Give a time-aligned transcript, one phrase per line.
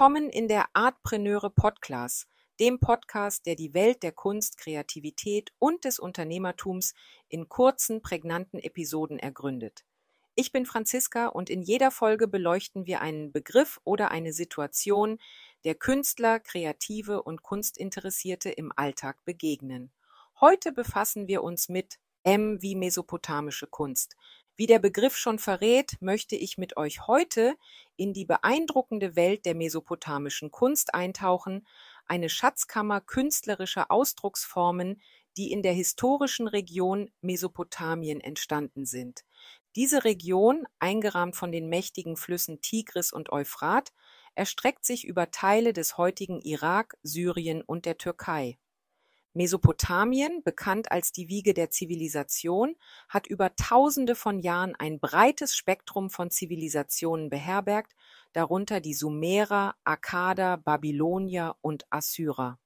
[0.00, 2.26] Willkommen in der Artpreneure Podcast,
[2.58, 6.94] dem Podcast, der die Welt der Kunst, Kreativität und des Unternehmertums
[7.28, 9.84] in kurzen, prägnanten Episoden ergründet.
[10.36, 15.18] Ich bin Franziska und in jeder Folge beleuchten wir einen Begriff oder eine Situation,
[15.64, 19.92] der Künstler, Kreative und Kunstinteressierte im Alltag begegnen.
[20.40, 24.16] Heute befassen wir uns mit M wie mesopotamische Kunst.
[24.60, 27.54] Wie der Begriff schon verrät, möchte ich mit euch heute
[28.00, 31.66] in die beeindruckende Welt der mesopotamischen Kunst eintauchen,
[32.06, 35.02] eine Schatzkammer künstlerischer Ausdrucksformen,
[35.36, 39.26] die in der historischen Region Mesopotamien entstanden sind.
[39.76, 43.92] Diese Region, eingerahmt von den mächtigen Flüssen Tigris und Euphrat,
[44.34, 48.58] erstreckt sich über Teile des heutigen Irak, Syrien und der Türkei.
[49.32, 52.74] Mesopotamien, bekannt als die Wiege der Zivilisation,
[53.08, 57.94] hat über Tausende von Jahren ein breites Spektrum von Zivilisationen beherbergt,
[58.32, 62.58] darunter die Sumerer, Akkader, Babylonier und Assyrer.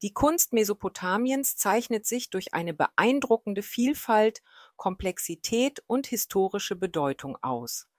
[0.00, 4.40] Die Kunst Mesopotamiens zeichnet sich durch eine beeindruckende Vielfalt,
[4.76, 7.89] Komplexität und historische Bedeutung aus.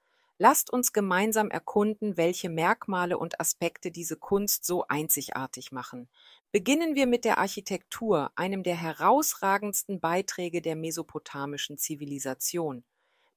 [0.43, 6.09] Lasst uns gemeinsam erkunden, welche Merkmale und Aspekte diese Kunst so einzigartig machen.
[6.51, 12.83] Beginnen wir mit der Architektur, einem der herausragendsten Beiträge der mesopotamischen Zivilisation.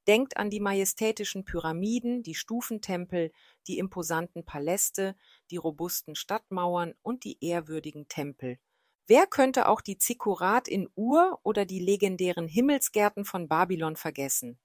[0.07, 3.33] Denkt an die majestätischen Pyramiden, die Stufentempel,
[3.67, 5.15] die imposanten Paläste,
[5.51, 8.59] die robusten Stadtmauern und die ehrwürdigen Tempel.
[9.07, 14.59] Wer könnte auch die Zikkurat in Ur oder die legendären Himmelsgärten von Babylon vergessen?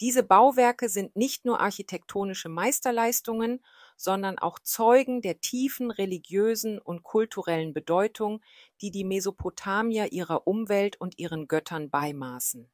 [0.00, 3.64] Diese Bauwerke sind nicht nur architektonische Meisterleistungen,
[3.96, 8.42] sondern auch Zeugen der tiefen religiösen und kulturellen Bedeutung,
[8.80, 12.68] die die Mesopotamier ihrer Umwelt und ihren Göttern beimaßen.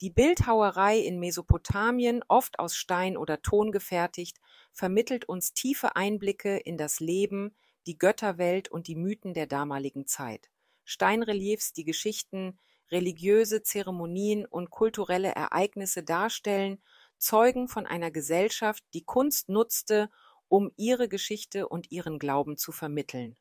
[0.00, 4.38] Die Bildhauerei in Mesopotamien, oft aus Stein oder Ton gefertigt,
[4.72, 7.54] vermittelt uns tiefe Einblicke in das Leben,
[7.86, 10.48] die Götterwelt und die Mythen der damaligen Zeit.
[10.84, 12.58] Steinreliefs, die Geschichten
[12.92, 16.82] religiöse Zeremonien und kulturelle Ereignisse darstellen,
[17.18, 20.10] zeugen von einer Gesellschaft, die Kunst nutzte,
[20.48, 23.36] um ihre Geschichte und ihren Glauben zu vermitteln.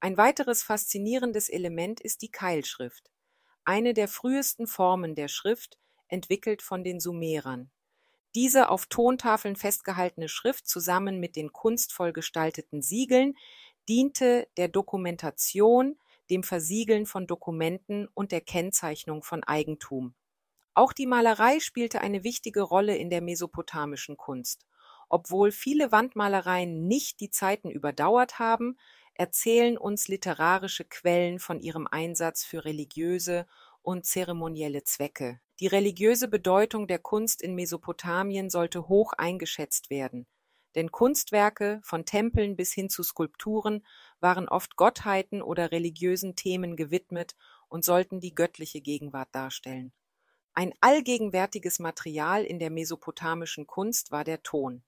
[0.00, 3.10] Ein weiteres faszinierendes Element ist die Keilschrift,
[3.64, 5.78] eine der frühesten Formen der Schrift,
[6.08, 7.70] entwickelt von den Sumerern.
[8.34, 13.34] Diese auf Tontafeln festgehaltene Schrift zusammen mit den kunstvoll gestalteten Siegeln
[13.88, 15.98] diente der Dokumentation
[16.30, 20.14] dem Versiegeln von Dokumenten und der Kennzeichnung von Eigentum.
[20.74, 24.66] Auch die Malerei spielte eine wichtige Rolle in der mesopotamischen Kunst.
[25.08, 28.78] Obwohl viele Wandmalereien nicht die Zeiten überdauert haben,
[29.14, 33.46] erzählen uns literarische Quellen von ihrem Einsatz für religiöse
[33.82, 35.40] und zeremonielle Zwecke.
[35.58, 40.26] Die religiöse Bedeutung der Kunst in Mesopotamien sollte hoch eingeschätzt werden
[40.74, 43.84] denn Kunstwerke, von Tempeln bis hin zu Skulpturen,
[44.20, 47.36] waren oft Gottheiten oder religiösen Themen gewidmet
[47.68, 49.92] und sollten die göttliche Gegenwart darstellen.
[50.52, 54.82] Ein allgegenwärtiges Material in der mesopotamischen Kunst war der Ton.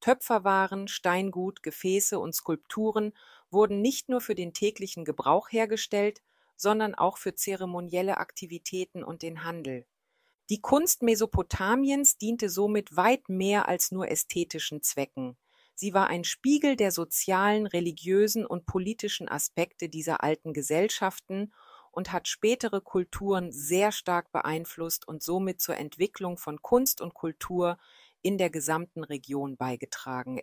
[0.00, 3.12] Töpferwaren, Steingut, Gefäße und Skulpturen
[3.50, 6.22] wurden nicht nur für den täglichen Gebrauch hergestellt,
[6.56, 9.86] sondern auch für zeremonielle Aktivitäten und den Handel.
[10.50, 15.38] Die Kunst Mesopotamiens diente somit weit mehr als nur ästhetischen Zwecken.
[15.74, 21.52] Sie war ein Spiegel der sozialen, religiösen und politischen Aspekte dieser alten Gesellschaften
[21.90, 27.78] und hat spätere Kulturen sehr stark beeinflusst und somit zur Entwicklung von Kunst und Kultur
[28.20, 30.40] in der gesamten Region beigetragen.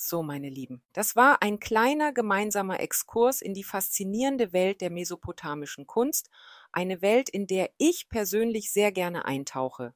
[0.00, 5.86] So, meine Lieben, das war ein kleiner gemeinsamer Exkurs in die faszinierende Welt der mesopotamischen
[5.86, 6.30] Kunst
[6.72, 9.94] eine Welt, in der ich persönlich sehr gerne eintauche.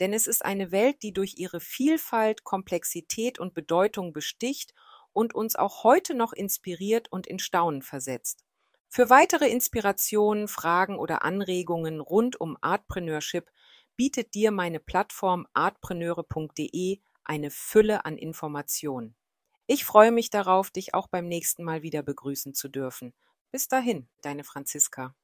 [0.00, 4.74] Denn es ist eine Welt, die durch ihre Vielfalt, Komplexität und Bedeutung besticht
[5.12, 8.44] und uns auch heute noch inspiriert und in Staunen versetzt.
[8.88, 13.50] Für weitere Inspirationen, Fragen oder Anregungen rund um Artpreneurship
[13.96, 19.14] bietet dir meine Plattform artpreneure.de eine Fülle an Informationen.
[19.66, 23.14] Ich freue mich darauf, dich auch beim nächsten Mal wieder begrüßen zu dürfen.
[23.50, 25.14] Bis dahin, deine Franziska.